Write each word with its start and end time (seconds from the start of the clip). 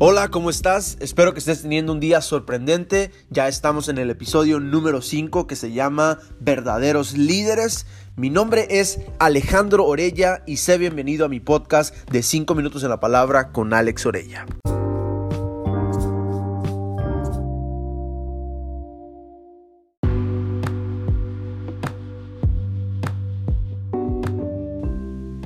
Hola, 0.00 0.28
¿cómo 0.28 0.50
estás? 0.50 0.96
Espero 0.98 1.32
que 1.32 1.38
estés 1.38 1.62
teniendo 1.62 1.92
un 1.92 2.00
día 2.00 2.20
sorprendente. 2.20 3.12
Ya 3.30 3.46
estamos 3.46 3.88
en 3.88 3.98
el 3.98 4.10
episodio 4.10 4.58
número 4.58 5.00
5 5.00 5.46
que 5.46 5.54
se 5.54 5.72
llama 5.72 6.18
Verdaderos 6.40 7.16
Líderes. 7.16 7.86
Mi 8.16 8.28
nombre 8.28 8.66
es 8.70 8.98
Alejandro 9.20 9.86
Orella 9.86 10.42
y 10.46 10.56
sé 10.56 10.78
bienvenido 10.78 11.24
a 11.24 11.28
mi 11.28 11.38
podcast 11.38 11.94
de 12.10 12.24
5 12.24 12.56
minutos 12.56 12.82
en 12.82 12.88
la 12.88 12.98
palabra 12.98 13.52
con 13.52 13.72
Alex 13.72 14.04
Orella. 14.04 14.46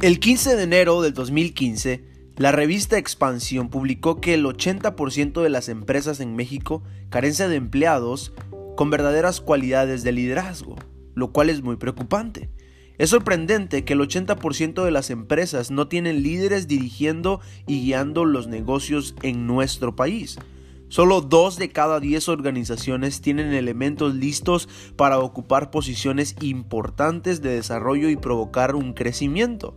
El 0.01 0.21
15 0.21 0.57
de 0.57 0.63
enero 0.63 1.03
del 1.03 1.13
2015, 1.13 2.08
la 2.39 2.53
revista 2.53 2.99
Expansión 2.99 3.69
publicó 3.69 4.21
que 4.21 4.35
el 4.35 4.45
80% 4.45 5.43
de 5.43 5.51
las 5.51 5.69
empresas 5.69 6.21
en 6.21 6.37
México 6.37 6.85
carecen 7.11 7.51
de 7.51 7.57
empleados 7.57 8.33
con 8.77 8.91
verdaderas 8.91 9.41
cualidades 9.41 10.05
de 10.05 10.13
liderazgo, 10.13 10.77
lo 11.17 11.33
cual 11.33 11.51
es 11.51 11.63
muy 11.63 11.77
preocupante. 11.77 12.49
Es 12.97 13.11
sorprendente 13.11 13.85
que 13.85 13.95
el 13.95 14.01
80% 14.01 14.85
de 14.85 14.91
las 14.93 15.11
empresas 15.11 15.73
no 15.73 15.89
tienen 15.89 16.23
líderes 16.23 16.69
dirigiendo 16.69 17.41
y 17.67 17.83
guiando 17.83 18.25
los 18.25 18.47
negocios 18.47 19.17
en 19.23 19.49
nuestro 19.49 19.97
país. 19.97 20.39
Solo 20.87 21.21
dos 21.21 21.57
de 21.57 21.71
cada 21.71 21.99
10 21.99 22.29
organizaciones 22.29 23.21
tienen 23.21 23.53
elementos 23.53 24.15
listos 24.15 24.69
para 24.95 25.19
ocupar 25.19 25.73
posiciones 25.73 26.37
importantes 26.41 27.43
de 27.43 27.51
desarrollo 27.51 28.09
y 28.09 28.17
provocar 28.17 28.77
un 28.77 28.95
crecimiento. 28.95 29.77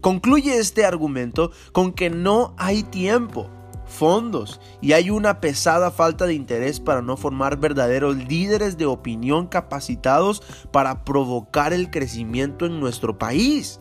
Concluye 0.00 0.58
este 0.58 0.84
argumento 0.84 1.50
con 1.72 1.92
que 1.92 2.10
no 2.10 2.54
hay 2.56 2.82
tiempo, 2.82 3.48
fondos 3.86 4.60
y 4.80 4.92
hay 4.92 5.10
una 5.10 5.40
pesada 5.40 5.90
falta 5.90 6.26
de 6.26 6.34
interés 6.34 6.80
para 6.80 7.02
no 7.02 7.16
formar 7.16 7.58
verdaderos 7.58 8.16
líderes 8.16 8.78
de 8.78 8.86
opinión 8.86 9.46
capacitados 9.46 10.42
para 10.70 11.04
provocar 11.04 11.72
el 11.72 11.90
crecimiento 11.90 12.64
en 12.64 12.80
nuestro 12.80 13.18
país. 13.18 13.80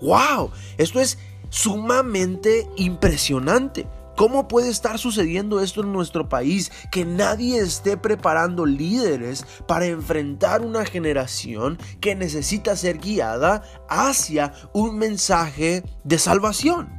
¡Wow! 0.00 0.50
Esto 0.78 1.00
es 1.00 1.18
sumamente 1.50 2.66
impresionante. 2.76 3.86
¿Cómo 4.20 4.48
puede 4.48 4.68
estar 4.68 4.98
sucediendo 4.98 5.60
esto 5.60 5.80
en 5.80 5.94
nuestro 5.94 6.28
país? 6.28 6.70
Que 6.92 7.06
nadie 7.06 7.58
esté 7.58 7.96
preparando 7.96 8.66
líderes 8.66 9.46
para 9.66 9.86
enfrentar 9.86 10.60
una 10.60 10.84
generación 10.84 11.78
que 12.02 12.14
necesita 12.14 12.76
ser 12.76 12.98
guiada 12.98 13.62
hacia 13.88 14.52
un 14.74 14.98
mensaje 14.98 15.84
de 16.04 16.18
salvación. 16.18 16.90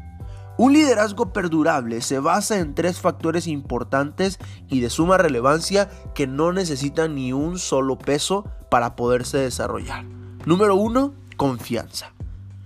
Un 0.57 0.73
liderazgo 0.73 1.31
perdurable 1.31 2.01
se 2.01 2.17
basa 2.17 2.57
en 2.57 2.73
tres 2.73 2.99
factores 2.99 3.45
importantes 3.45 4.39
y 4.67 4.79
de 4.79 4.89
suma 4.89 5.19
relevancia 5.19 5.91
que 6.15 6.25
no 6.25 6.51
necesitan 6.51 7.13
ni 7.13 7.33
un 7.33 7.59
solo 7.59 7.99
peso 7.99 8.45
para 8.71 8.95
poderse 8.95 9.37
desarrollar. 9.37 10.05
Número 10.47 10.73
uno, 10.73 11.13
confianza. 11.37 12.13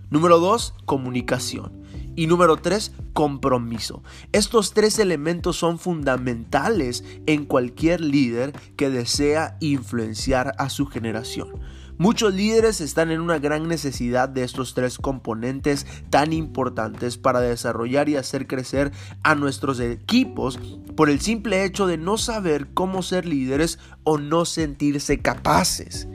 Número 0.09 0.39
dos, 0.39 0.75
comunicación. 0.85 1.84
Y 2.15 2.27
número 2.27 2.57
tres, 2.57 2.93
compromiso. 3.13 4.03
Estos 4.31 4.73
tres 4.73 4.99
elementos 4.99 5.57
son 5.57 5.79
fundamentales 5.79 7.03
en 7.25 7.45
cualquier 7.45 8.01
líder 8.01 8.53
que 8.75 8.89
desea 8.89 9.57
influenciar 9.59 10.53
a 10.57 10.69
su 10.69 10.85
generación. 10.85 11.49
Muchos 11.97 12.33
líderes 12.33 12.81
están 12.81 13.09
en 13.09 13.21
una 13.21 13.39
gran 13.39 13.69
necesidad 13.69 14.27
de 14.27 14.43
estos 14.43 14.73
tres 14.73 14.97
componentes 14.97 15.87
tan 16.09 16.33
importantes 16.33 17.17
para 17.17 17.39
desarrollar 17.39 18.09
y 18.09 18.17
hacer 18.17 18.47
crecer 18.47 18.91
a 19.23 19.33
nuestros 19.33 19.79
equipos 19.79 20.59
por 20.97 21.09
el 21.09 21.21
simple 21.21 21.63
hecho 21.63 21.87
de 21.87 21.97
no 21.97 22.17
saber 22.17 22.67
cómo 22.73 23.01
ser 23.01 23.25
líderes 23.25 23.79
o 24.03 24.17
no 24.17 24.43
sentirse 24.43 25.19
capaces. 25.19 26.09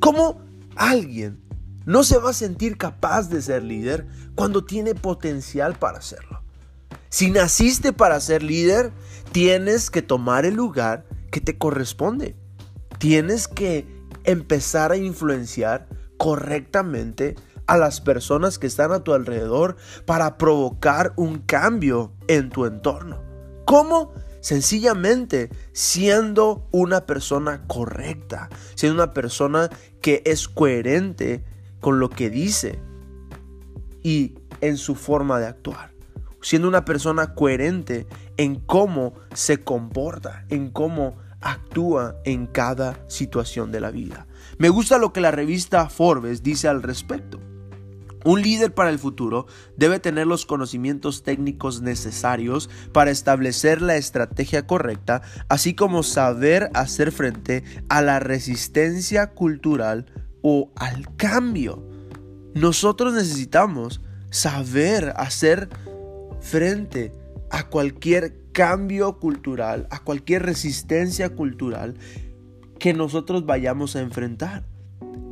¿Cómo 0.00 0.40
alguien 0.76 1.41
no 1.84 2.04
se 2.04 2.18
va 2.18 2.30
a 2.30 2.34
sentir 2.34 2.76
capaz 2.76 3.28
de 3.28 3.42
ser 3.42 3.62
líder 3.62 4.06
cuando 4.34 4.64
tiene 4.64 4.94
potencial 4.94 5.78
para 5.78 5.98
hacerlo. 5.98 6.42
Si 7.08 7.30
naciste 7.30 7.92
para 7.92 8.20
ser 8.20 8.42
líder, 8.42 8.92
tienes 9.32 9.90
que 9.90 10.02
tomar 10.02 10.46
el 10.46 10.54
lugar 10.54 11.04
que 11.30 11.40
te 11.40 11.58
corresponde. 11.58 12.36
Tienes 12.98 13.48
que 13.48 13.86
empezar 14.24 14.92
a 14.92 14.96
influenciar 14.96 15.88
correctamente 16.16 17.34
a 17.66 17.76
las 17.76 18.00
personas 18.00 18.58
que 18.58 18.66
están 18.66 18.92
a 18.92 19.04
tu 19.04 19.12
alrededor 19.12 19.76
para 20.06 20.38
provocar 20.38 21.12
un 21.16 21.38
cambio 21.38 22.12
en 22.28 22.50
tu 22.50 22.66
entorno. 22.66 23.22
¿Cómo? 23.64 24.12
Sencillamente 24.40 25.50
siendo 25.72 26.68
una 26.72 27.06
persona 27.06 27.66
correcta, 27.66 28.48
siendo 28.74 29.02
una 29.02 29.12
persona 29.12 29.70
que 30.00 30.22
es 30.26 30.48
coherente 30.48 31.44
con 31.82 31.98
lo 32.00 32.08
que 32.08 32.30
dice 32.30 32.78
y 34.02 34.36
en 34.62 34.78
su 34.78 34.94
forma 34.94 35.38
de 35.38 35.48
actuar. 35.48 35.92
Siendo 36.40 36.68
una 36.68 36.86
persona 36.86 37.34
coherente 37.34 38.06
en 38.38 38.54
cómo 38.56 39.12
se 39.34 39.58
comporta, 39.58 40.46
en 40.48 40.70
cómo 40.70 41.16
actúa 41.40 42.16
en 42.24 42.46
cada 42.46 42.98
situación 43.08 43.72
de 43.72 43.80
la 43.80 43.90
vida. 43.90 44.26
Me 44.58 44.70
gusta 44.70 44.96
lo 44.96 45.12
que 45.12 45.20
la 45.20 45.32
revista 45.32 45.88
Forbes 45.88 46.42
dice 46.42 46.68
al 46.68 46.82
respecto. 46.82 47.40
Un 48.24 48.40
líder 48.40 48.72
para 48.72 48.90
el 48.90 49.00
futuro 49.00 49.46
debe 49.76 49.98
tener 49.98 50.28
los 50.28 50.46
conocimientos 50.46 51.24
técnicos 51.24 51.82
necesarios 51.82 52.70
para 52.92 53.10
establecer 53.10 53.82
la 53.82 53.96
estrategia 53.96 54.68
correcta, 54.68 55.22
así 55.48 55.74
como 55.74 56.04
saber 56.04 56.70
hacer 56.74 57.10
frente 57.10 57.64
a 57.88 58.00
la 58.02 58.20
resistencia 58.20 59.30
cultural 59.30 60.06
o 60.42 60.70
al 60.76 61.16
cambio. 61.16 61.82
Nosotros 62.54 63.14
necesitamos 63.14 64.00
saber 64.30 65.12
hacer 65.16 65.68
frente 66.40 67.12
a 67.50 67.68
cualquier 67.68 68.50
cambio 68.52 69.18
cultural, 69.18 69.86
a 69.90 70.00
cualquier 70.00 70.42
resistencia 70.42 71.30
cultural 71.30 71.94
que 72.78 72.92
nosotros 72.92 73.46
vayamos 73.46 73.96
a 73.96 74.00
enfrentar. 74.00 74.64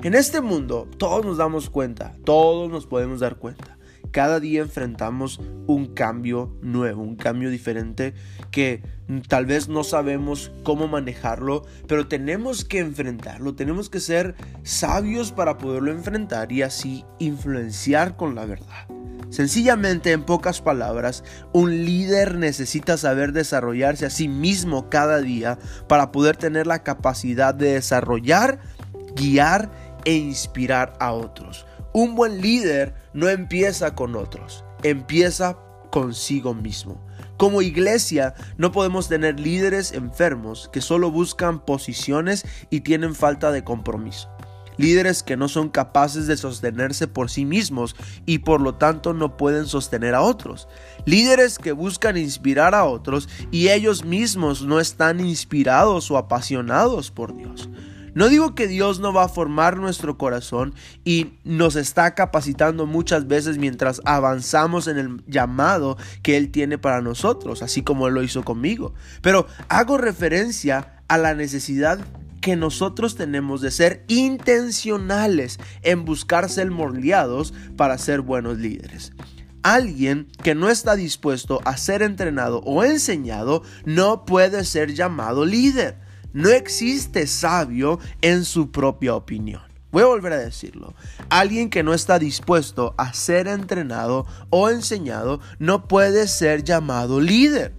En 0.03 0.15
este 0.15 0.41
mundo 0.41 0.89
todos 0.97 1.25
nos 1.27 1.37
damos 1.37 1.69
cuenta, 1.69 2.15
todos 2.25 2.71
nos 2.71 2.87
podemos 2.87 3.21
dar 3.21 3.37
cuenta 3.37 3.80
cada 4.11 4.41
día 4.41 4.63
enfrentamos 4.63 5.41
un 5.67 5.95
cambio 5.95 6.57
nuevo, 6.63 7.03
un 7.03 7.17
cambio 7.17 7.51
diferente 7.51 8.15
que 8.51 8.83
tal 9.29 9.47
vez 9.47 9.69
no 9.69 9.85
sabemos 9.85 10.53
cómo 10.63 10.89
manejarlo, 10.89 11.65
pero 11.87 12.09
tenemos 12.09 12.65
que 12.65 12.79
enfrentarlo, 12.79 13.55
tenemos 13.55 13.91
que 13.91 14.01
ser 14.01 14.35
sabios 14.63 15.33
para 15.33 15.59
poderlo 15.59 15.91
enfrentar 15.93 16.53
y 16.53 16.63
así 16.63 17.05
influenciar 17.19 18.17
con 18.17 18.35
la 18.35 18.47
verdad. 18.47 18.89
Sencillamente, 19.31 20.11
en 20.11 20.25
pocas 20.25 20.61
palabras, 20.61 21.23
un 21.53 21.85
líder 21.85 22.37
necesita 22.37 22.97
saber 22.97 23.33
desarrollarse 23.33 24.05
a 24.05 24.11
sí 24.11 24.27
mismo 24.27 24.91
cada 24.91 25.21
día 25.21 25.57
para 25.89 26.11
poder 26.11 26.37
tener 26.37 26.67
la 26.67 26.83
capacidad 26.83 27.55
de 27.55 27.75
desarrollar, 27.75 28.59
guiar 29.15 29.71
e 30.05 30.15
inspirar 30.15 30.95
a 30.99 31.13
otros. 31.13 31.65
Un 31.93 32.15
buen 32.15 32.41
líder 32.41 32.95
no 33.13 33.29
empieza 33.29 33.97
con 33.97 34.15
otros, 34.15 34.65
empieza 34.85 35.59
consigo 35.91 36.55
mismo. 36.55 37.05
Como 37.37 37.63
iglesia 37.63 38.35
no 38.59 38.71
podemos 38.71 39.09
tener 39.09 39.41
líderes 39.41 39.91
enfermos 39.91 40.71
que 40.73 40.83
solo 40.83 41.11
buscan 41.11 41.65
posiciones 41.65 42.47
y 42.71 42.83
tienen 42.83 43.17
falta 43.17 43.51
de 43.51 43.65
compromiso. 43.65 44.31
Líderes 44.77 45.25
que 45.25 45.37
no 45.37 45.49
son 45.49 45.69
capaces 45.69 46.29
de 46.29 46.37
sostenerse 46.37 47.09
por 47.09 47.29
sí 47.29 47.45
mismos 47.45 47.97
y 48.25 48.39
por 48.39 48.61
lo 48.61 48.77
tanto 48.77 49.13
no 49.13 49.37
pueden 49.37 49.67
sostener 49.67 50.15
a 50.15 50.23
otros. 50.23 50.69
Líderes 51.07 51.59
que 51.59 51.73
buscan 51.73 52.17
inspirar 52.17 52.75
a 52.75 52.85
otros 52.85 53.29
y 53.51 53.71
ellos 53.71 54.05
mismos 54.05 54.63
no 54.63 54.79
están 54.79 55.19
inspirados 55.19 56.11
o 56.11 56.17
apasionados 56.17 57.11
por 57.11 57.37
Dios. 57.37 57.69
No 58.15 58.29
digo 58.29 58.55
que 58.55 58.67
Dios 58.67 59.01
no 59.01 59.13
va 59.13 59.25
a 59.25 59.29
formar 59.29 59.77
nuestro 59.77 60.19
corazón 60.19 60.75
y 61.05 61.35
nos 61.45 61.77
está 61.77 62.15
capacitando 62.15 62.87
muchas 62.87 63.27
veces 63.29 63.59
mientras 63.59 64.01
avanzamos 64.05 64.87
en 64.87 64.99
el 64.99 65.23
llamado 65.27 65.97
que 66.23 66.37
Él 66.37 66.51
tiene 66.51 66.79
para 66.79 67.01
nosotros, 67.01 67.63
así 67.63 67.83
como 67.83 68.09
Él 68.09 68.15
lo 68.15 68.23
hizo 68.23 68.45
conmigo. 68.45 68.95
Pero 69.23 69.47
hago 69.69 69.99
referencia 69.99 71.03
a 71.09 71.19
la 71.19 71.35
necesidad 71.35 72.01
que 72.41 72.57
nosotros 72.57 73.17
tenemos 73.17 73.61
de 73.61 73.71
ser 73.71 74.05
intencionales 74.09 75.59
en 75.83 76.05
buscar 76.05 76.49
ser 76.49 76.71
moldeados 76.71 77.53
para 77.77 77.99
ser 77.99 78.23
buenos 78.23 78.59
líderes. 78.59 79.13
Alguien 79.63 80.29
que 80.43 80.55
no 80.55 80.71
está 80.71 80.97
dispuesto 80.97 81.61
a 81.65 81.77
ser 81.77 82.03
entrenado 82.03 82.61
o 82.61 82.83
enseñado 82.83 83.63
no 83.85 84.25
puede 84.25 84.65
ser 84.65 84.95
llamado 84.95 85.45
líder. 85.45 85.99
No 86.33 86.49
existe 86.51 87.27
sabio 87.27 87.99
en 88.21 88.45
su 88.45 88.71
propia 88.71 89.15
opinión. 89.15 89.63
Voy 89.91 90.03
a 90.03 90.07
volver 90.07 90.33
a 90.33 90.39
decirlo. 90.39 90.95
Alguien 91.31 91.69
que 91.69 91.83
no 91.83 91.95
está 91.95 92.19
dispuesto 92.19 92.95
a 92.97 93.13
ser 93.13 93.49
entrenado 93.49 94.27
o 94.49 94.71
enseñado 94.71 95.41
no 95.59 95.89
puede 95.89 96.29
ser 96.29 96.63
llamado 96.63 97.21
líder. 97.21 97.75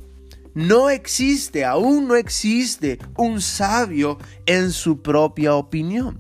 no 0.53 0.89
existe, 0.89 1.63
aún 1.63 2.09
no 2.09 2.15
existe 2.15 2.99
un 3.15 3.39
sabio 3.39 4.17
en 4.45 4.71
su 4.71 5.01
propia 5.01 5.55
opinión. 5.55 6.19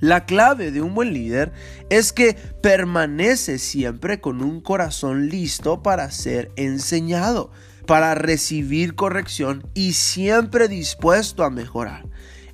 La 0.00 0.24
clave 0.24 0.70
de 0.70 0.80
un 0.80 0.94
buen 0.94 1.12
líder 1.12 1.52
es 1.90 2.12
que 2.12 2.34
permanece 2.62 3.58
siempre 3.58 4.20
con 4.20 4.40
un 4.42 4.60
corazón 4.60 5.28
listo 5.28 5.82
para 5.82 6.10
ser 6.10 6.52
enseñado, 6.56 7.50
para 7.86 8.14
recibir 8.14 8.94
corrección 8.94 9.66
y 9.74 9.92
siempre 9.92 10.68
dispuesto 10.68 11.44
a 11.44 11.50
mejorar. 11.50 12.06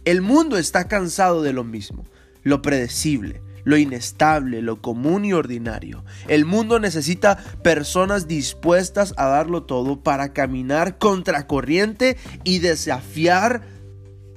El 0.05 0.23
mundo 0.23 0.57
está 0.57 0.89
cansado 0.89 1.43
de 1.43 1.53
lo 1.53 1.65
mismo, 1.65 2.05
lo 2.43 2.63
predecible, 2.63 3.43
lo 3.65 3.77
inestable, 3.77 4.63
lo 4.63 4.81
común 4.81 5.25
y 5.25 5.33
ordinario. 5.33 6.05
El 6.29 6.45
mundo 6.45 6.79
necesita 6.79 7.37
personas 7.63 8.29
dispuestas 8.29 9.13
a 9.17 9.27
darlo 9.27 9.65
todo 9.65 10.05
para 10.05 10.33
caminar 10.33 10.99
contracorriente 10.99 12.17
y 12.45 12.61
desafiar 12.61 13.63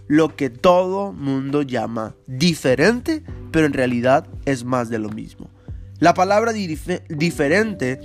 lo 0.07 0.35
que 0.35 0.49
todo 0.49 1.13
mundo 1.13 1.61
llama 1.61 2.15
diferente, 2.25 3.21
pero 3.51 3.67
en 3.67 3.73
realidad 3.73 4.27
es 4.45 4.63
más 4.63 4.89
de 4.89 4.97
lo 4.97 5.09
mismo. 5.09 5.51
La 5.99 6.15
palabra 6.15 6.51
diferente 6.51 8.01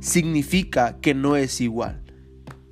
significa 0.00 0.98
que 1.00 1.14
no 1.14 1.36
es 1.36 1.62
igual, 1.62 2.02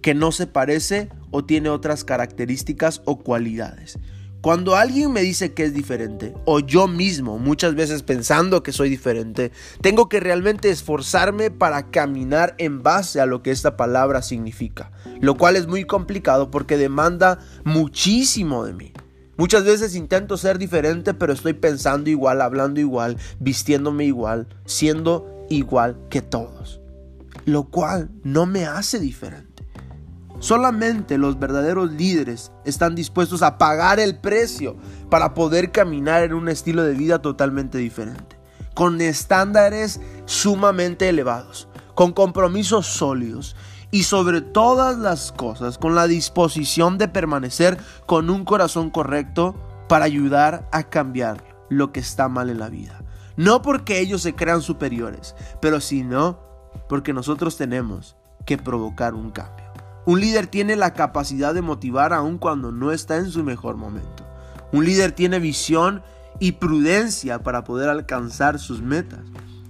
que 0.06 0.14
no 0.14 0.30
se 0.30 0.46
parece 0.46 1.08
o 1.32 1.44
tiene 1.44 1.68
otras 1.68 2.04
características 2.04 3.02
o 3.06 3.18
cualidades. 3.18 3.98
Cuando 4.40 4.76
alguien 4.76 5.10
me 5.10 5.20
dice 5.20 5.52
que 5.52 5.64
es 5.64 5.74
diferente, 5.74 6.32
o 6.44 6.60
yo 6.60 6.86
mismo 6.86 7.40
muchas 7.40 7.74
veces 7.74 8.04
pensando 8.04 8.62
que 8.62 8.70
soy 8.70 8.88
diferente, 8.88 9.50
tengo 9.80 10.08
que 10.08 10.20
realmente 10.20 10.70
esforzarme 10.70 11.50
para 11.50 11.90
caminar 11.90 12.54
en 12.58 12.84
base 12.84 13.20
a 13.20 13.26
lo 13.26 13.42
que 13.42 13.50
esta 13.50 13.76
palabra 13.76 14.22
significa, 14.22 14.92
lo 15.20 15.36
cual 15.36 15.56
es 15.56 15.66
muy 15.66 15.82
complicado 15.82 16.52
porque 16.52 16.76
demanda 16.76 17.40
muchísimo 17.64 18.64
de 18.64 18.74
mí. 18.74 18.92
Muchas 19.36 19.64
veces 19.64 19.96
intento 19.96 20.36
ser 20.36 20.58
diferente, 20.58 21.14
pero 21.14 21.32
estoy 21.32 21.54
pensando 21.54 22.10
igual, 22.10 22.42
hablando 22.42 22.78
igual, 22.78 23.16
vistiéndome 23.40 24.04
igual, 24.04 24.46
siendo 24.66 25.44
igual 25.50 25.98
que 26.10 26.22
todos, 26.22 26.80
lo 27.44 27.64
cual 27.64 28.08
no 28.22 28.46
me 28.46 28.66
hace 28.66 29.00
diferente. 29.00 29.55
Solamente 30.38 31.16
los 31.18 31.38
verdaderos 31.38 31.90
líderes 31.92 32.52
están 32.64 32.94
dispuestos 32.94 33.42
a 33.42 33.58
pagar 33.58 33.98
el 34.00 34.18
precio 34.18 34.76
para 35.10 35.34
poder 35.34 35.72
caminar 35.72 36.22
en 36.24 36.34
un 36.34 36.48
estilo 36.48 36.82
de 36.82 36.94
vida 36.94 37.20
totalmente 37.20 37.78
diferente, 37.78 38.36
con 38.74 39.00
estándares 39.00 40.00
sumamente 40.26 41.08
elevados, 41.08 41.68
con 41.94 42.12
compromisos 42.12 42.86
sólidos 42.86 43.56
y 43.90 44.02
sobre 44.02 44.42
todas 44.42 44.98
las 44.98 45.32
cosas 45.32 45.78
con 45.78 45.94
la 45.94 46.06
disposición 46.06 46.98
de 46.98 47.08
permanecer 47.08 47.78
con 48.04 48.28
un 48.28 48.44
corazón 48.44 48.90
correcto 48.90 49.54
para 49.88 50.04
ayudar 50.04 50.68
a 50.72 50.84
cambiar 50.84 51.42
lo 51.70 51.92
que 51.92 52.00
está 52.00 52.28
mal 52.28 52.50
en 52.50 52.58
la 52.58 52.68
vida. 52.68 53.02
No 53.36 53.62
porque 53.62 54.00
ellos 54.00 54.22
se 54.22 54.34
crean 54.34 54.62
superiores, 54.62 55.34
pero 55.60 55.80
sino 55.80 56.40
porque 56.88 57.12
nosotros 57.12 57.56
tenemos 57.56 58.16
que 58.44 58.58
provocar 58.58 59.14
un 59.14 59.30
cambio. 59.30 59.65
Un 60.06 60.20
líder 60.20 60.46
tiene 60.46 60.76
la 60.76 60.94
capacidad 60.94 61.52
de 61.52 61.62
motivar 61.62 62.12
aun 62.12 62.38
cuando 62.38 62.70
no 62.70 62.92
está 62.92 63.16
en 63.16 63.30
su 63.30 63.42
mejor 63.42 63.76
momento. 63.76 64.24
Un 64.72 64.84
líder 64.84 65.10
tiene 65.10 65.40
visión 65.40 66.02
y 66.38 66.52
prudencia 66.52 67.42
para 67.42 67.64
poder 67.64 67.88
alcanzar 67.88 68.60
sus 68.60 68.80
metas. 68.80 69.20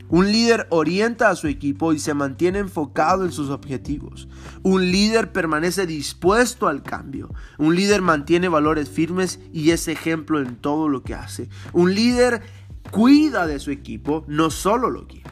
Un 0.09 0.31
líder 0.31 0.67
orienta 0.71 1.31
a 1.31 1.37
su 1.37 1.49
equipo 1.49 1.93
y 1.93 1.99
se 1.99 2.15
mantiene 2.15 2.61
enfocado 2.61 3.25
en 3.25 3.33
sus 3.33 3.49
objetivos. 3.49 4.29
Un 4.63 4.93
líder 4.93 5.33
permanece 5.33 5.87
dispuesto 5.87 6.69
al 6.69 6.83
cambio. 6.83 7.33
Un 7.59 7.75
líder 7.75 8.03
mantiene 8.03 8.49
valores 8.49 8.91
firmes 8.91 9.41
y 9.53 9.71
es 9.71 9.89
ejemplo 9.89 10.41
en 10.41 10.57
todo 10.57 10.89
lo 10.89 11.03
que 11.03 11.15
hace. 11.15 11.49
Un 11.73 11.95
líder 11.95 12.43
cuida 12.91 13.47
de 13.47 13.59
su 13.59 13.71
equipo, 13.71 14.25
no 14.29 14.51
solo 14.51 14.91
lo 14.91 15.09
quiere. 15.09 15.31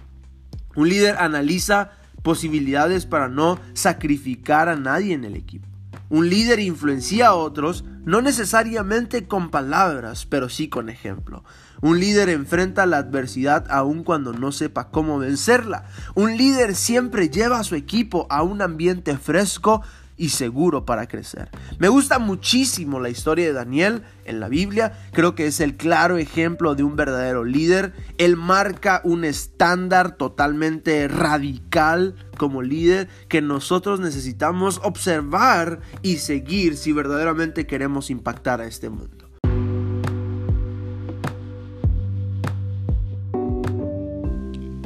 Un 0.75 0.89
líder 0.89 1.17
analiza 1.19 1.93
posibilidades 2.25 3.05
para 3.05 3.29
no 3.29 3.61
sacrificar 3.75 4.71
a 4.71 4.77
nadie 4.77 5.13
en 5.13 5.25
el 5.25 5.37
equipo. 5.37 5.69
Un 6.09 6.31
líder 6.31 6.59
influencia 6.59 7.29
a 7.29 7.35
otros, 7.35 7.85
no 8.05 8.23
necesariamente 8.23 9.27
con 9.27 9.51
palabras, 9.51 10.27
pero 10.27 10.49
sí 10.49 10.69
con 10.69 10.89
ejemplo. 10.89 11.45
Un 11.83 12.01
líder 12.01 12.31
enfrenta 12.31 12.87
la 12.87 12.97
adversidad 12.97 13.67
aun 13.71 14.05
cuando 14.05 14.33
no 14.33 14.53
sepa 14.53 14.89
cómo 14.89 15.19
vencerla. 15.19 15.85
Un 16.15 16.39
líder 16.39 16.77
siempre 16.77 17.29
lleva 17.29 17.59
a 17.59 17.65
su 17.65 17.75
equipo 17.75 18.27
a 18.31 18.43
un 18.43 18.63
ambiente 18.63 19.19
fresco 19.19 19.83
y 20.17 20.31
seguro 20.31 20.85
para 20.85 21.07
crecer. 21.07 21.51
Me 21.79 21.89
gusta 21.89 22.19
muchísimo 22.19 23.01
la 23.01 23.11
historia 23.11 23.47
de 23.47 23.53
Daniel 23.53 24.03
en 24.25 24.41
la 24.41 24.49
Biblia, 24.49 24.93
creo 25.13 25.35
que 25.35 25.47
es 25.47 25.61
el 25.61 25.77
claro 25.77 26.17
ejemplo 26.19 26.75
de 26.75 26.83
un 26.83 26.97
verdadero 26.97 27.45
líder. 27.45 27.93
Él 28.19 28.37
marca 28.37 29.01
un 29.05 29.25
estándar 29.25 30.17
totalmente 30.17 31.09
radical 31.09 32.15
como 32.39 32.63
líder 32.63 33.09
que 33.29 33.43
nosotros 33.43 34.01
necesitamos 34.01 34.81
observar 34.83 35.81
y 36.03 36.17
seguir 36.17 36.77
si 36.77 36.93
verdaderamente 36.93 37.67
queremos 37.67 38.11
impactar 38.11 38.61
a 38.61 38.67
este 38.67 38.91
mundo. 38.91 39.25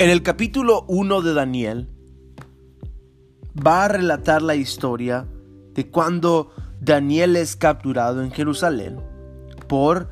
En 0.00 0.10
el 0.10 0.22
capítulo 0.22 0.84
1 0.86 1.22
de 1.22 1.34
Daniel, 1.34 1.88
va 3.54 3.84
a 3.84 3.88
relatar 3.88 4.42
la 4.42 4.54
historia 4.54 5.26
de 5.74 5.90
cuando 5.90 6.52
Daniel 6.80 7.36
es 7.36 7.56
capturado 7.56 8.22
en 8.22 8.30
Jerusalén 8.30 9.00
por 9.68 10.08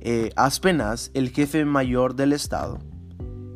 eh, 0.00 0.30
Aspenaz, 0.36 1.10
el 1.14 1.30
jefe 1.30 1.64
mayor 1.64 2.14
del 2.14 2.32
estado, 2.32 2.78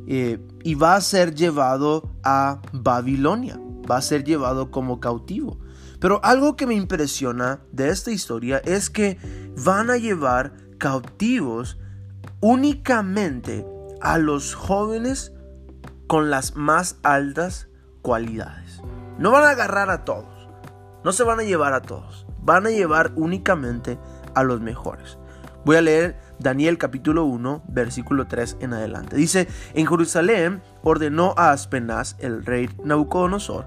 eh, 0.06 0.38
y 0.62 0.74
va 0.74 0.96
a 0.96 1.00
ser 1.00 1.34
llevado 1.34 2.10
a 2.22 2.60
Babilonia, 2.72 3.58
va 3.90 3.96
a 3.96 4.02
ser 4.02 4.24
llevado 4.24 4.70
como 4.70 5.00
cautivo. 5.00 5.58
Pero 6.00 6.20
algo 6.22 6.56
que 6.56 6.66
me 6.66 6.74
impresiona 6.74 7.60
de 7.72 7.88
esta 7.88 8.10
historia 8.10 8.58
es 8.58 8.90
que 8.90 9.18
van 9.64 9.90
a 9.90 9.96
llevar 9.96 10.52
cautivos 10.76 11.78
únicamente 12.40 13.64
a 14.02 14.18
los 14.18 14.54
jóvenes 14.54 15.32
con 16.06 16.28
las 16.28 16.56
más 16.56 16.98
altas 17.02 17.68
cualidades. 18.02 18.63
No 19.16 19.30
van 19.30 19.44
a 19.44 19.50
agarrar 19.50 19.90
a 19.90 20.04
todos. 20.04 20.48
No 21.04 21.12
se 21.12 21.22
van 21.22 21.38
a 21.38 21.44
llevar 21.44 21.72
a 21.72 21.82
todos. 21.82 22.26
Van 22.42 22.66
a 22.66 22.70
llevar 22.70 23.12
únicamente 23.14 23.96
a 24.34 24.42
los 24.42 24.60
mejores. 24.60 25.18
Voy 25.64 25.76
a 25.76 25.82
leer 25.82 26.18
Daniel 26.40 26.78
capítulo 26.78 27.24
1, 27.24 27.62
versículo 27.68 28.26
3 28.26 28.56
en 28.60 28.74
adelante. 28.74 29.14
Dice, 29.14 29.46
en 29.74 29.86
Jerusalén 29.86 30.62
ordenó 30.82 31.32
a 31.36 31.52
Aspenaz, 31.52 32.16
el 32.18 32.44
rey 32.44 32.68
Nabucodonosor, 32.82 33.64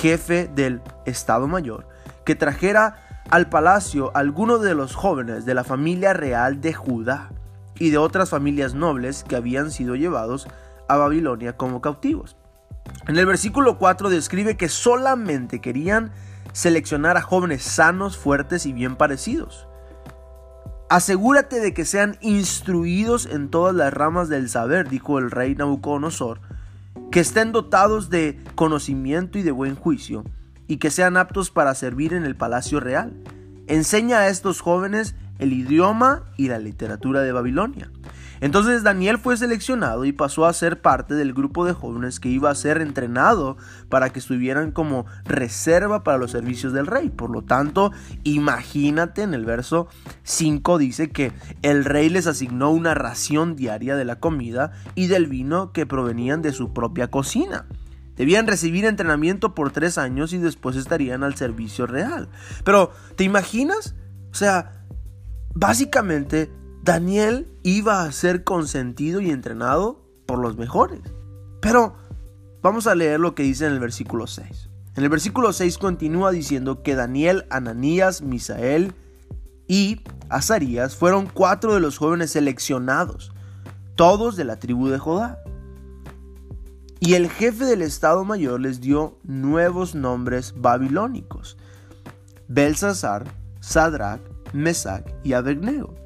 jefe 0.00 0.50
del 0.54 0.80
Estado 1.04 1.46
Mayor, 1.46 1.86
que 2.24 2.34
trajera 2.34 3.22
al 3.28 3.50
palacio 3.50 4.12
algunos 4.14 4.62
de 4.62 4.74
los 4.74 4.94
jóvenes 4.94 5.44
de 5.44 5.54
la 5.54 5.62
familia 5.62 6.14
real 6.14 6.62
de 6.62 6.72
Judá 6.72 7.30
y 7.78 7.90
de 7.90 7.98
otras 7.98 8.30
familias 8.30 8.74
nobles 8.74 9.24
que 9.24 9.36
habían 9.36 9.70
sido 9.70 9.94
llevados 9.94 10.48
a 10.88 10.96
Babilonia 10.96 11.56
como 11.56 11.82
cautivos 11.82 12.36
en 13.06 13.16
el 13.16 13.26
versículo 13.26 13.78
4 13.78 14.10
describe 14.10 14.56
que 14.56 14.68
solamente 14.68 15.60
querían 15.60 16.12
seleccionar 16.52 17.16
a 17.16 17.22
jóvenes 17.22 17.62
sanos, 17.62 18.16
fuertes 18.16 18.66
y 18.66 18.72
bien 18.72 18.96
parecidos. 18.96 19.68
Asegúrate 20.88 21.60
de 21.60 21.74
que 21.74 21.84
sean 21.84 22.16
instruidos 22.20 23.26
en 23.26 23.50
todas 23.50 23.74
las 23.74 23.92
ramas 23.92 24.28
del 24.28 24.48
saber, 24.48 24.88
dijo 24.88 25.18
el 25.18 25.30
rey 25.30 25.54
Nabucodonosor, 25.54 26.40
que 27.10 27.20
estén 27.20 27.52
dotados 27.52 28.08
de 28.08 28.40
conocimiento 28.54 29.38
y 29.38 29.42
de 29.42 29.50
buen 29.50 29.74
juicio, 29.74 30.24
y 30.68 30.78
que 30.78 30.90
sean 30.90 31.16
aptos 31.16 31.50
para 31.50 31.74
servir 31.74 32.12
en 32.14 32.24
el 32.24 32.36
palacio 32.36 32.80
real. 32.80 33.12
Enseña 33.66 34.18
a 34.18 34.28
estos 34.28 34.60
jóvenes 34.60 35.14
el 35.38 35.52
idioma 35.52 36.24
y 36.36 36.48
la 36.48 36.58
literatura 36.58 37.20
de 37.20 37.32
Babilonia. 37.32 37.90
Entonces 38.40 38.82
Daniel 38.82 39.18
fue 39.18 39.36
seleccionado 39.36 40.04
y 40.04 40.12
pasó 40.12 40.46
a 40.46 40.52
ser 40.52 40.80
parte 40.80 41.14
del 41.14 41.32
grupo 41.32 41.64
de 41.64 41.72
jóvenes 41.72 42.20
que 42.20 42.28
iba 42.28 42.50
a 42.50 42.54
ser 42.54 42.80
entrenado 42.80 43.56
para 43.88 44.10
que 44.10 44.18
estuvieran 44.18 44.72
como 44.72 45.06
reserva 45.24 46.04
para 46.04 46.18
los 46.18 46.30
servicios 46.30 46.72
del 46.72 46.86
rey. 46.86 47.10
Por 47.10 47.30
lo 47.30 47.42
tanto, 47.42 47.92
imagínate 48.24 49.22
en 49.22 49.34
el 49.34 49.44
verso 49.44 49.88
5 50.24 50.78
dice 50.78 51.10
que 51.10 51.32
el 51.62 51.84
rey 51.84 52.08
les 52.08 52.26
asignó 52.26 52.70
una 52.70 52.94
ración 52.94 53.56
diaria 53.56 53.96
de 53.96 54.04
la 54.04 54.20
comida 54.20 54.72
y 54.94 55.06
del 55.06 55.26
vino 55.26 55.72
que 55.72 55.86
provenían 55.86 56.42
de 56.42 56.52
su 56.52 56.72
propia 56.72 57.08
cocina. 57.08 57.66
Debían 58.16 58.46
recibir 58.46 58.86
entrenamiento 58.86 59.54
por 59.54 59.70
tres 59.70 59.98
años 59.98 60.32
y 60.32 60.38
después 60.38 60.76
estarían 60.76 61.22
al 61.22 61.36
servicio 61.36 61.86
real. 61.86 62.28
Pero, 62.64 62.92
¿te 63.14 63.24
imaginas? 63.24 63.94
O 64.30 64.34
sea, 64.34 64.84
básicamente 65.54 66.50
Daniel 66.86 67.48
iba 67.64 68.04
a 68.04 68.12
ser 68.12 68.44
consentido 68.44 69.20
y 69.20 69.32
entrenado 69.32 70.00
por 70.24 70.38
los 70.38 70.56
mejores. 70.56 71.00
Pero 71.60 71.96
vamos 72.62 72.86
a 72.86 72.94
leer 72.94 73.18
lo 73.18 73.34
que 73.34 73.42
dice 73.42 73.66
en 73.66 73.72
el 73.72 73.80
versículo 73.80 74.28
6. 74.28 74.70
En 74.94 75.02
el 75.02 75.10
versículo 75.10 75.52
6 75.52 75.78
continúa 75.78 76.30
diciendo 76.30 76.84
que 76.84 76.94
Daniel, 76.94 77.44
Ananías, 77.50 78.22
Misael 78.22 78.94
y 79.66 80.00
Azarías 80.28 80.94
fueron 80.94 81.26
cuatro 81.26 81.74
de 81.74 81.80
los 81.80 81.98
jóvenes 81.98 82.30
seleccionados, 82.30 83.32
todos 83.96 84.36
de 84.36 84.44
la 84.44 84.60
tribu 84.60 84.86
de 84.86 84.98
Judá. 85.00 85.40
Y 87.00 87.14
el 87.14 87.28
jefe 87.28 87.64
del 87.64 87.82
Estado 87.82 88.24
Mayor 88.24 88.60
les 88.60 88.80
dio 88.80 89.18
nuevos 89.24 89.96
nombres 89.96 90.54
babilónicos. 90.56 91.56
Belsasar, 92.46 93.24
Sadrach, 93.58 94.20
Mesac 94.52 95.12
y 95.24 95.32
Abednego. 95.32 96.05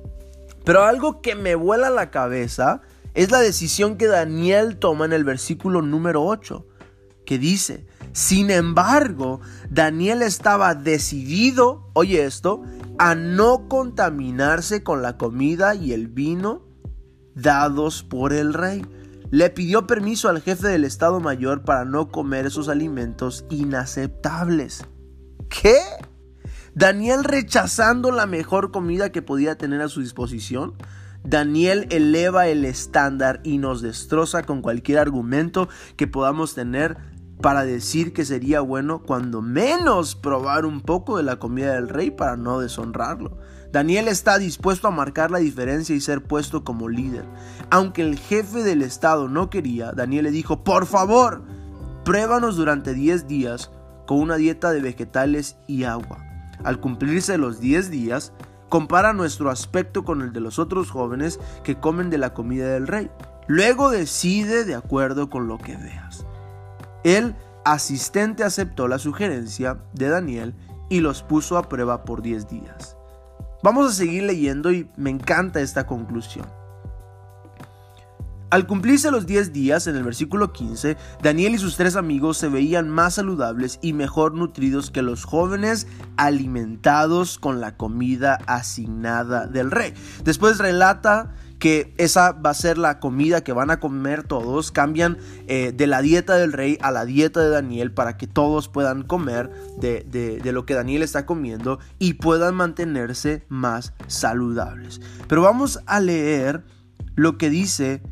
Pero 0.71 0.85
algo 0.85 1.21
que 1.21 1.35
me 1.35 1.57
vuela 1.57 1.91
la 1.91 2.13
cabeza 2.13 2.81
es 3.15 3.33
la 3.33 3.41
decisión 3.41 3.97
que 3.97 4.07
Daniel 4.07 4.77
toma 4.79 5.05
en 5.05 5.13
el 5.13 5.25
versículo 5.25 5.83
número 5.83 6.23
8, 6.25 6.65
que 7.27 7.41
dice, 7.41 7.89
sin 8.13 8.53
embargo, 8.53 9.41
Daniel 9.69 10.23
estaba 10.23 10.77
decidido, 10.77 11.91
oye 11.93 12.25
esto, 12.25 12.63
a 13.01 13.17
no 13.17 13.67
contaminarse 13.67 14.85
con 14.85 15.03
la 15.03 15.19
comida 15.19 15.75
y 15.75 15.93
el 15.93 16.07
vino 16.07 16.63
dados 17.35 18.05
por 18.05 18.33
el 18.33 18.55
rey. 18.55 18.87
Le 19.33 19.51
pidió 19.51 19.89
permiso 19.89 20.29
al 20.29 20.41
jefe 20.41 20.69
del 20.69 20.85
Estado 20.85 21.19
Mayor 21.19 21.65
para 21.65 21.85
no 21.85 22.13
comer 22.13 22.47
esos 22.47 22.69
alimentos 22.69 23.45
inaceptables. 23.51 24.85
¿Qué? 25.49 25.81
Daniel 26.75 27.25
rechazando 27.25 28.13
la 28.13 28.27
mejor 28.27 28.71
comida 28.71 29.11
que 29.11 29.23
podía 29.23 29.59
tener 29.59 29.81
a 29.81 29.89
su 29.89 30.01
disposición. 30.01 30.75
Daniel 31.25 31.87
eleva 31.91 32.47
el 32.47 32.65
estándar 32.65 33.41
y 33.43 33.59
nos 33.59 33.83
destroza 33.83 34.45
con 34.45 34.63
cualquier 34.63 34.99
argumento 34.99 35.69
que 35.97 36.07
podamos 36.07 36.55
tener 36.55 36.97
para 37.43 37.65
decir 37.65 38.13
que 38.13 38.25
sería 38.25 38.61
bueno 38.61 39.03
cuando 39.03 39.43
menos 39.43 40.15
probar 40.15 40.65
un 40.65 40.81
poco 40.81 41.17
de 41.17 41.23
la 41.23 41.39
comida 41.39 41.75
del 41.75 41.89
rey 41.89 42.11
para 42.11 42.37
no 42.37 42.61
deshonrarlo. 42.61 43.39
Daniel 43.73 44.09
está 44.09 44.39
dispuesto 44.39 44.89
a 44.89 44.93
marcar 44.93 45.31
la 45.31 45.39
diferencia 45.39 45.95
y 45.95 46.01
ser 46.01 46.23
puesto 46.23 46.65
como 46.65 46.89
líder. 46.89 47.25
Aunque 47.71 48.03
el 48.03 48.19
jefe 48.19 48.63
del 48.63 48.83
estado 48.83 49.29
no 49.29 49.49
quería, 49.49 49.93
Daniel 49.93 50.25
le 50.25 50.31
dijo, 50.31 50.65
por 50.65 50.87
favor, 50.87 51.43
pruébanos 52.05 52.57
durante 52.57 52.95
10 52.95 53.27
días 53.27 53.71
con 54.07 54.19
una 54.19 54.37
dieta 54.37 54.73
de 54.73 54.81
vegetales 54.81 55.57
y 55.67 55.85
agua. 55.85 56.30
Al 56.65 56.81
cumplirse 56.81 57.39
los 57.39 57.61
10 57.61 57.91
días, 57.91 58.33
compara 58.69 59.13
nuestro 59.13 59.51
aspecto 59.51 60.05
con 60.05 60.23
el 60.23 60.33
de 60.33 60.41
los 60.41 60.59
otros 60.59 60.91
jóvenes 60.91 61.41
que 61.65 61.77
comen 61.77 62.11
de 62.11 62.19
la 62.19 62.35
comida 62.35 62.69
del 62.69 62.87
rey. 62.87 63.11
Luego 63.47 63.91
decide 63.91 64.65
de 64.65 64.75
acuerdo 64.75 65.29
con 65.29 65.49
lo 65.49 65.59
que 65.59 65.77
veas. 65.77 66.25
El 67.03 67.35
asistente 67.65 68.45
aceptó 68.45 68.89
la 68.89 68.99
sugerencia 68.99 69.79
de 69.93 70.09
Daniel 70.09 70.55
y 70.89 71.01
los 71.01 71.23
puso 71.23 71.57
a 71.57 71.69
prueba 71.69 72.05
por 72.05 72.23
10 72.23 72.49
días. 72.49 72.97
Vamos 73.63 73.91
a 73.91 73.95
seguir 73.95 74.23
leyendo 74.23 74.73
y 74.73 74.89
me 74.97 75.11
encanta 75.11 75.61
esta 75.61 75.87
conclusión. 75.87 76.47
Al 78.51 78.67
cumplirse 78.67 79.13
los 79.13 79.27
10 79.27 79.53
días, 79.53 79.87
en 79.87 79.95
el 79.95 80.03
versículo 80.03 80.53
15, 80.53 80.97
Daniel 81.23 81.55
y 81.55 81.59
sus 81.59 81.77
tres 81.77 81.95
amigos 81.95 82.37
se 82.37 82.49
veían 82.49 82.89
más 82.89 83.15
saludables 83.15 83.79
y 83.81 83.93
mejor 83.93 84.35
nutridos 84.35 84.91
que 84.91 85.03
los 85.03 85.25
jóvenes 85.25 85.87
alimentados 86.17 87.39
con 87.39 87.61
la 87.61 87.77
comida 87.77 88.39
asignada 88.47 89.47
del 89.47 89.71
rey. 89.71 89.95
Después 90.25 90.59
relata 90.59 91.33
que 91.61 91.95
esa 91.97 92.33
va 92.33 92.51
a 92.51 92.55
ser 92.55 92.77
la 92.77 92.99
comida 92.99 93.45
que 93.45 93.53
van 93.53 93.71
a 93.71 93.79
comer 93.79 94.25
todos. 94.25 94.73
Cambian 94.73 95.19
eh, 95.47 95.73
de 95.73 95.87
la 95.87 96.03
dieta 96.03 96.35
del 96.35 96.53
rey 96.53 96.77
a 96.83 96.91
la 96.91 97.05
dieta 97.05 97.41
de 97.41 97.51
Daniel 97.51 97.93
para 97.93 98.17
que 98.17 98.27
todos 98.27 98.67
puedan 98.67 99.05
comer 99.05 99.51
de, 99.79 100.03
de 100.03 100.53
lo 100.53 100.67
que 100.67 100.75
Daniel 100.75 101.03
está 101.03 101.25
comiendo 101.25 101.79
y 102.01 102.15
puedan 102.15 102.57
mantenerse 102.57 103.45
más 103.49 103.93
saludables. 104.09 105.01
Pero 105.29 105.43
vamos 105.43 105.79
a 105.87 106.01
leer 106.01 106.65
lo 107.15 107.39
que 107.39 107.51
dice 107.51 108.03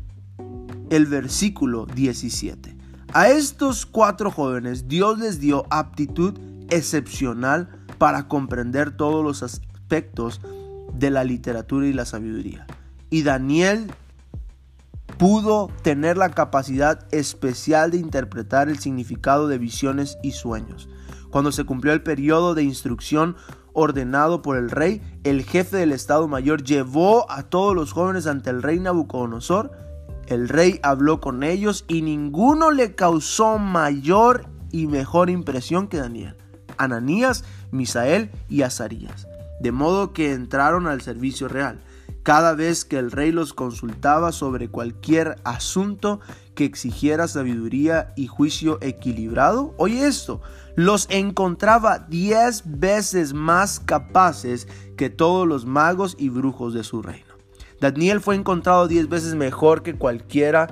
el 0.89 1.05
versículo 1.05 1.85
17. 1.85 2.75
A 3.13 3.29
estos 3.29 3.85
cuatro 3.85 4.31
jóvenes 4.31 4.87
Dios 4.87 5.19
les 5.19 5.39
dio 5.39 5.65
aptitud 5.69 6.37
excepcional 6.69 7.69
para 7.97 8.27
comprender 8.27 8.91
todos 8.91 9.23
los 9.23 9.43
aspectos 9.43 10.41
de 10.93 11.09
la 11.09 11.23
literatura 11.23 11.87
y 11.87 11.93
la 11.93 12.05
sabiduría. 12.05 12.67
Y 13.09 13.23
Daniel 13.23 13.91
pudo 15.17 15.69
tener 15.81 16.17
la 16.17 16.29
capacidad 16.29 17.05
especial 17.11 17.91
de 17.91 17.97
interpretar 17.97 18.69
el 18.69 18.79
significado 18.79 19.47
de 19.47 19.57
visiones 19.57 20.17
y 20.23 20.31
sueños. 20.31 20.87
Cuando 21.29 21.51
se 21.51 21.65
cumplió 21.65 21.93
el 21.93 22.03
periodo 22.03 22.55
de 22.55 22.63
instrucción 22.63 23.35
ordenado 23.73 24.41
por 24.41 24.57
el 24.57 24.69
rey, 24.69 25.01
el 25.23 25.43
jefe 25.43 25.77
del 25.77 25.91
Estado 25.91 26.27
Mayor 26.27 26.63
llevó 26.63 27.29
a 27.31 27.43
todos 27.43 27.75
los 27.75 27.91
jóvenes 27.91 28.27
ante 28.27 28.49
el 28.49 28.63
rey 28.63 28.79
Nabucodonosor. 28.79 29.71
El 30.29 30.47
rey 30.47 30.79
habló 30.83 31.19
con 31.19 31.41
ellos 31.41 31.85
y 31.87 32.03
ninguno 32.03 32.69
le 32.69 32.93
causó 32.93 33.57
mayor 33.57 34.45
y 34.71 34.85
mejor 34.85 35.31
impresión 35.31 35.87
que 35.87 35.97
Daniel, 35.97 36.37
Ananías, 36.77 37.43
Misael 37.71 38.29
y 38.47 38.61
Azarías, 38.61 39.27
de 39.59 39.71
modo 39.71 40.13
que 40.13 40.33
entraron 40.33 40.85
al 40.85 41.01
servicio 41.01 41.47
real. 41.47 41.81
Cada 42.21 42.53
vez 42.53 42.85
que 42.85 42.99
el 42.99 43.09
rey 43.09 43.31
los 43.31 43.55
consultaba 43.55 44.31
sobre 44.31 44.69
cualquier 44.69 45.37
asunto 45.45 46.19
que 46.53 46.65
exigiera 46.65 47.27
sabiduría 47.27 48.13
y 48.15 48.27
juicio 48.27 48.77
equilibrado, 48.81 49.73
oye 49.77 50.05
esto, 50.05 50.41
los 50.75 51.07
encontraba 51.09 52.05
diez 52.07 52.61
veces 52.65 53.33
más 53.33 53.79
capaces 53.79 54.67
que 54.95 55.09
todos 55.09 55.47
los 55.47 55.65
magos 55.65 56.15
y 56.19 56.29
brujos 56.29 56.75
de 56.75 56.83
su 56.83 57.01
reino. 57.01 57.28
Daniel 57.79 58.19
fue 58.19 58.35
encontrado 58.35 58.87
diez 58.87 59.07
veces 59.07 59.35
mejor 59.35 59.83
que 59.83 59.95
cualquiera 59.95 60.67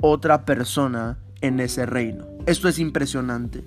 otra 0.00 0.44
persona 0.44 1.18
en 1.40 1.60
ese 1.60 1.86
reino. 1.86 2.26
Esto 2.46 2.68
es 2.68 2.78
impresionante. 2.78 3.64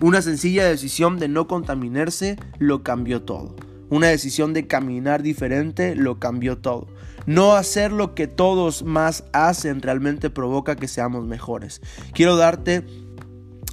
Una 0.00 0.22
sencilla 0.22 0.66
decisión 0.66 1.18
de 1.18 1.28
no 1.28 1.48
contaminarse 1.48 2.36
lo 2.58 2.82
cambió 2.82 3.22
todo. 3.22 3.56
Una 3.90 4.08
decisión 4.08 4.52
de 4.52 4.66
caminar 4.66 5.22
diferente 5.22 5.96
lo 5.96 6.18
cambió 6.18 6.58
todo. 6.58 6.86
No 7.26 7.54
hacer 7.54 7.92
lo 7.92 8.14
que 8.14 8.26
todos 8.26 8.82
más 8.84 9.24
hacen 9.32 9.82
realmente 9.82 10.30
provoca 10.30 10.76
que 10.76 10.88
seamos 10.88 11.26
mejores. 11.26 11.80
Quiero 12.12 12.36
darte 12.36 12.84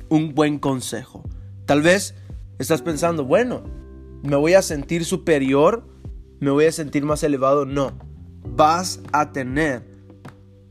un 0.09 0.33
buen 0.33 0.59
consejo. 0.59 1.23
Tal 1.65 1.81
vez 1.81 2.15
estás 2.59 2.81
pensando, 2.81 3.25
bueno, 3.25 3.63
me 4.23 4.35
voy 4.35 4.53
a 4.53 4.61
sentir 4.61 5.05
superior, 5.05 5.85
me 6.39 6.51
voy 6.51 6.65
a 6.65 6.71
sentir 6.71 7.03
más 7.05 7.23
elevado. 7.23 7.65
No, 7.65 7.93
vas 8.55 9.01
a 9.11 9.31
tener 9.31 9.83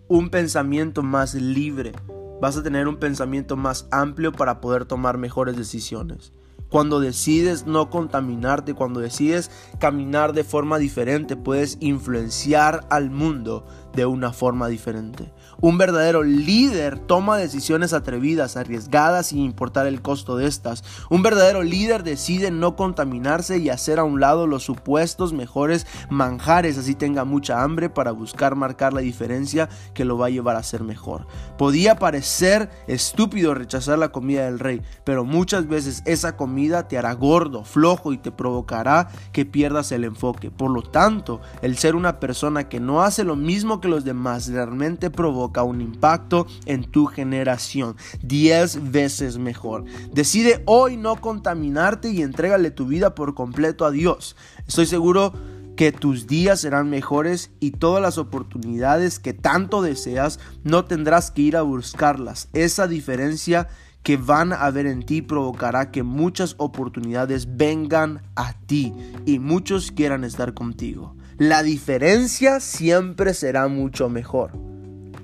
un 0.09 0.31
pensamiento 0.31 1.03
más 1.03 1.35
libre, 1.35 1.93
vas 2.41 2.57
a 2.57 2.63
tener 2.63 2.89
un 2.89 2.97
pensamiento 2.97 3.57
más 3.57 3.87
amplio 3.91 4.33
para 4.33 4.61
poder 4.61 4.87
tomar 4.87 5.19
mejores 5.19 5.57
decisiones. 5.57 6.33
Cuando 6.71 6.99
decides 6.99 7.67
no 7.67 7.91
contaminarte, 7.91 8.75
cuando 8.75 9.01
decides 9.01 9.51
caminar 9.79 10.33
de 10.33 10.45
forma 10.45 10.79
diferente, 10.79 11.37
puedes 11.37 11.77
influenciar 11.81 12.87
al 12.91 13.11
mundo 13.11 13.67
de 13.95 14.07
una 14.07 14.33
forma 14.33 14.69
diferente. 14.69 15.33
Un 15.61 15.79
verdadero 15.79 16.23
líder 16.23 16.99
toma 16.99 17.37
decisiones 17.37 17.93
atrevidas, 17.93 18.57
arriesgadas 18.57 19.29
sin 19.29 19.39
importar 19.39 19.87
el 19.87 20.03
costo 20.03 20.37
de 20.37 20.47
estas. 20.47 20.85
Un 21.11 21.23
verdadero 21.23 21.63
líder 21.63 22.03
decide 22.03 22.51
no 22.51 22.77
contaminarse 22.77 23.59
y 23.59 23.71
hacer 23.71 23.99
a 23.99 24.05
un 24.05 24.21
lado 24.21 24.47
los 24.47 24.65
supuestos 24.65 25.33
mejores 25.33 25.87
manjares, 26.11 26.77
así 26.79 26.95
tenga 26.95 27.25
mucha 27.25 27.63
hambre 27.63 27.89
para 27.89 28.13
buscar 28.13 28.57
marcar 28.57 28.93
la 28.93 29.01
diferencia 29.01 29.69
que 29.95 30.05
lo 30.05 30.19
va 30.19 30.27
a 30.27 30.31
llevar 30.31 30.57
a 30.57 30.63
ser 30.63 30.83
mejor. 30.83 31.27
Podía 31.57 31.97
parecer 31.97 32.71
estúpido 32.87 33.55
rechazar 33.55 33.99
la 33.99 34.11
comida 34.11 34.45
del 34.45 34.59
rey, 34.59 34.83
pero 35.05 35.25
muchas 35.25 35.69
veces 35.69 36.03
esa 36.05 36.37
comida 36.37 36.89
te 36.89 36.99
hará 36.99 37.13
gordo, 37.15 37.65
flojo 37.65 38.13
y 38.13 38.19
te 38.19 38.33
provocará 38.33 39.09
que 39.33 39.47
pierdas 39.47 39.93
el 39.93 40.05
enfoque. 40.05 40.51
Por 40.51 40.71
lo 40.71 40.83
tanto, 40.83 41.41
el 41.63 41.79
ser 41.79 41.95
una 41.95 42.21
persona 42.21 42.69
que 42.69 42.81
no 42.81 43.03
hace 43.03 43.25
lo 43.25 43.37
mismo 43.37 43.81
los 43.89 44.05
demás 44.05 44.49
realmente 44.49 45.11
provoca 45.11 45.63
un 45.63 45.81
impacto 45.81 46.47
en 46.67 46.85
tu 46.85 47.07
generación 47.07 47.97
10 48.23 48.91
veces 48.91 49.39
mejor. 49.39 49.85
Decide 50.13 50.63
hoy 50.67 50.97
no 50.97 51.17
contaminarte 51.21 52.11
y 52.11 52.23
entrégale 52.23 52.71
tu 52.71 52.87
vida 52.87 53.15
por 53.15 53.35
completo 53.35 53.85
a 53.85 53.91
Dios. 53.91 54.37
Estoy 54.67 54.87
seguro 54.87 55.33
que 55.77 55.93
tus 55.93 56.27
días 56.27 56.61
serán 56.61 56.89
mejores 56.89 57.51
y 57.61 57.73
todas 57.73 58.01
las 58.01 58.19
oportunidades 58.19 59.19
que 59.19 59.33
tanto 59.33 59.83
deseas 59.83 60.39
no 60.63 60.85
tendrás 60.85 61.31
que 61.31 61.43
ir 61.43 61.57
a 61.57 61.63
buscarlas. 61.63 62.49
Esa 62.53 62.87
diferencia 62.87 63.69
que 64.03 64.17
van 64.17 64.53
a 64.53 64.71
ver 64.71 64.87
en 64.87 65.03
ti 65.03 65.23
provocará 65.23 65.91
que 65.91 66.03
muchas 66.03 66.55
oportunidades 66.59 67.57
vengan 67.57 68.23
a 68.37 68.53
ti 68.53 68.93
y 69.25 69.39
muchos 69.39 69.91
quieran 69.91 70.25
estar 70.25 70.55
contigo. 70.55 71.17
La 71.39 71.65
diferencia 71.65 72.61
siempre 72.61 73.35
será 73.35 73.67
mucho 73.67 74.09
mejor. 74.09 74.53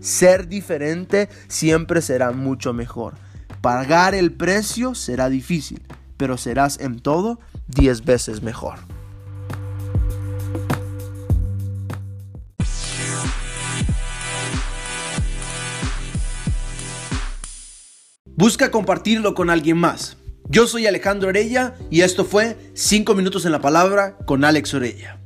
Ser 0.01 0.49
diferente 0.49 1.29
siempre 1.47 2.03
será 2.03 2.33
mucho 2.33 2.73
mejor. 2.73 3.15
Pagar 3.61 4.15
el 4.15 4.33
precio 4.33 4.97
será 4.97 5.29
difícil, 5.29 5.83
pero 6.17 6.37
serás 6.37 6.81
en 6.81 6.99
todo 6.99 7.39
10 7.69 8.05
veces 8.05 8.43
mejor. 8.43 8.79
Busca 18.25 18.71
compartirlo 18.71 19.35
con 19.35 19.51
alguien 19.51 19.77
más. 19.77 20.17
Yo 20.49 20.67
soy 20.67 20.87
Alejandro 20.87 21.29
Orella 21.29 21.75
y 21.91 22.01
esto 22.01 22.25
fue 22.25 22.57
5 22.75 23.15
minutos 23.15 23.45
en 23.45 23.53
la 23.53 23.61
palabra 23.61 24.17
con 24.27 24.45
Alex 24.45 24.75
Orella. 24.75 25.20